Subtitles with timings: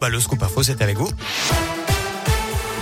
[0.00, 1.10] Bah, le scoop info, c'est avec vous.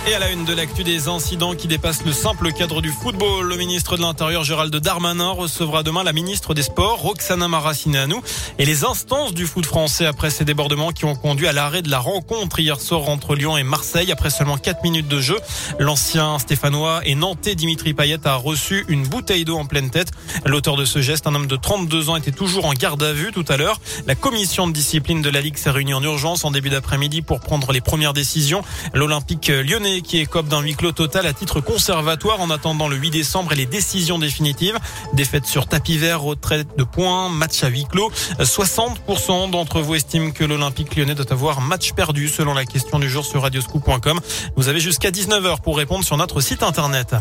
[0.09, 3.47] Et à la une de l'actu des incidents qui dépassent le simple cadre du football,
[3.47, 8.15] le ministre de l'Intérieur Gérald Darmanin recevra demain la ministre des Sports Roxana Maracineanu
[8.57, 11.91] et les instances du foot français après ces débordements qui ont conduit à l'arrêt de
[11.91, 15.37] la rencontre hier soir entre Lyon et Marseille après seulement 4 minutes de jeu.
[15.77, 20.09] L'ancien stéphanois et nantais Dimitri Payet a reçu une bouteille d'eau en pleine tête.
[20.43, 23.31] L'auteur de ce geste, un homme de 32 ans, était toujours en garde à vue
[23.31, 23.79] tout à l'heure.
[24.07, 27.41] La commission de discipline de la Ligue s'est réunie en urgence en début d'après-midi pour
[27.41, 28.63] prendre les premières décisions.
[28.95, 33.09] L'Olympique lyonnais qui écope d'un huis clos total à titre conservatoire en attendant le 8
[33.11, 34.77] décembre et les décisions définitives.
[35.13, 38.11] Défaite sur tapis vert, retraite de points, match à huis clos.
[38.39, 43.09] 60% d'entre vous estiment que l'Olympique lyonnais doit avoir match perdu selon la question du
[43.09, 44.19] jour sur radioscoop.com.
[44.55, 47.15] Vous avez jusqu'à 19h pour répondre sur notre site internet.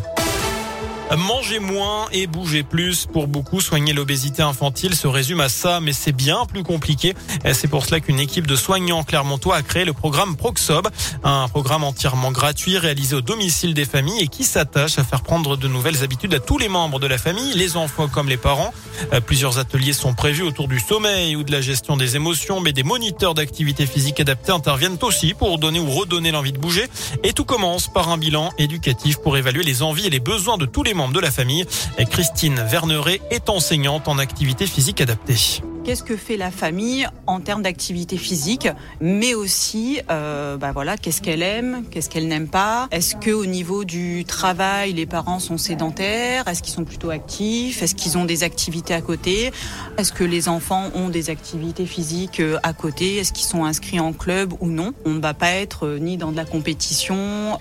[1.17, 3.07] Manger moins et bouger plus.
[3.07, 7.15] Pour beaucoup, soigner l'obésité infantile se résume à ça, mais c'est bien plus compliqué.
[7.53, 10.89] C'est pour cela qu'une équipe de soignants clermontois a créé le programme Proxob,
[11.25, 15.57] un programme entièrement gratuit réalisé au domicile des familles et qui s'attache à faire prendre
[15.57, 18.73] de nouvelles habitudes à tous les membres de la famille, les enfants comme les parents.
[19.13, 22.73] Euh, plusieurs ateliers sont prévus autour du sommeil ou de la gestion des émotions, mais
[22.73, 26.87] des moniteurs d'activité physique adaptés interviennent aussi pour donner ou redonner l'envie de bouger.
[27.23, 30.67] Et tout commence par un bilan éducatif pour évaluer les envies et les besoins de
[30.67, 31.65] tous les membres de la famille.
[32.11, 37.63] Christine Verneret est enseignante en activité physique adaptée qu'est-ce que fait la famille en termes
[37.63, 38.69] d'activité physique,
[39.01, 42.89] mais aussi, euh, bah voilà, qu'est-ce qu'elle aime, qu'est-ce qu'elle n'aime pas.
[42.91, 46.47] Est-ce que au niveau du travail, les parents sont sédentaires?
[46.47, 47.83] Est-ce qu'ils sont plutôt actifs?
[47.83, 49.51] Est-ce qu'ils ont des activités à côté?
[49.97, 53.17] Est-ce que les enfants ont des activités physiques euh, à côté?
[53.17, 54.93] Est-ce qu'ils sont inscrits en club ou non?
[55.07, 57.59] On ne va pas être euh, ni dans de la compétition,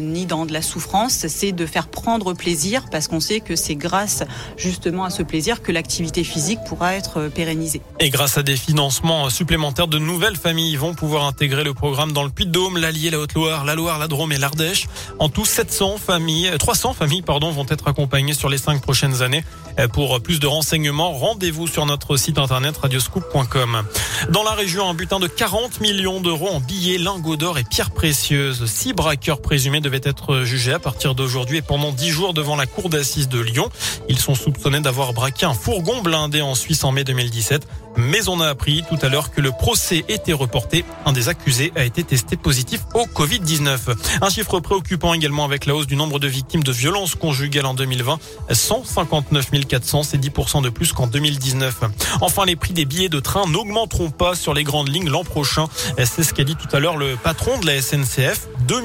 [0.00, 1.24] ni dans de la souffrance.
[1.28, 4.24] C'est de faire prendre plaisir parce qu'on sait que c'est grâce
[4.56, 7.59] justement à ce plaisir que l'activité physique pourra être pérennisée.
[7.98, 12.22] Et grâce à des financements supplémentaires, de nouvelles familles vont pouvoir intégrer le programme dans
[12.22, 14.86] le Puy-de-Dôme, l'Allier, la Haute-Loire, la Loire, la Drôme et l'Ardèche.
[15.18, 19.44] En tout, 700 familles, 300 familles, pardon, vont être accompagnées sur les cinq prochaines années.
[19.92, 23.82] Pour plus de renseignements, rendez-vous sur notre site internet radioscoop.com.
[24.30, 27.90] Dans la région, un butin de 40 millions d'euros en billets, lingots d'or et pierres
[27.90, 28.66] précieuses.
[28.66, 32.66] Six braqueurs présumés devaient être jugés à partir d'aujourd'hui et pendant dix jours devant la
[32.66, 33.70] cour d'assises de Lyon.
[34.08, 37.04] Ils sont soupçonnés d'avoir braqué un fourgon blindé en Suisse en mai
[37.40, 37.66] 2017.
[37.96, 40.84] Mais on a appris tout à l'heure que le procès était reporté.
[41.06, 43.78] Un des accusés a été testé positif au Covid-19.
[44.22, 47.74] Un chiffre préoccupant également avec la hausse du nombre de victimes de violences conjugales en
[47.74, 48.18] 2020.
[48.50, 51.80] 159 400, c'est 10% de plus qu'en 2019.
[52.20, 55.66] Enfin, les prix des billets de train n'augmenteront pas sur les grandes lignes l'an prochain.
[55.98, 58.48] C'est ce qu'a dit tout à l'heure le patron de la SNCF.
[58.68, 58.80] 2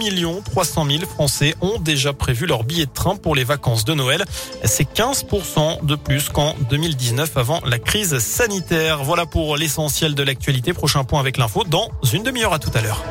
[0.45, 4.23] 300 000 Français ont déjà prévu leur billet de train pour les vacances de Noël.
[4.63, 8.17] C'est 15% de plus qu'en 2019 avant la crise
[9.03, 10.73] Voilà pour l'essentiel de l'actualité.
[10.73, 13.03] Prochain point avec l'info dans une demi-heure à tout à l'heure.